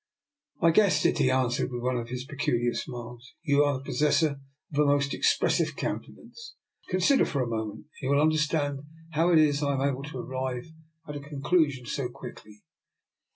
"I 0.67 0.71
guessed 0.71 1.05
it," 1.05 1.19
he 1.19 1.29
answered, 1.29 1.71
with 1.71 1.83
one 1.83 1.95
of 1.97 2.09
his 2.09 2.25
peculiar 2.25 2.73
smiles. 2.73 3.35
You 3.43 3.63
are 3.63 3.77
the 3.77 3.83
.possessor 3.83 4.39
of 4.73 4.79
a 4.79 4.83
most 4.85 5.13
expressive 5.13 5.75
countenance. 5.75 6.55
Consider 6.89 7.23
for 7.23 7.43
a 7.43 7.47
moment, 7.47 7.81
and 7.85 7.85
you 8.01 8.09
will 8.09 8.19
understand 8.19 8.79
how 9.11 9.31
it 9.31 9.37
is 9.37 9.61
I 9.61 9.73
am 9.75 9.87
able 9.87 10.01
to 10.05 10.17
arrive 10.17 10.71
at 11.07 11.17
a 11.17 11.29
conclusion 11.29 11.85
so 11.85 12.09
quick 12.09 12.43
ly. 12.43 12.55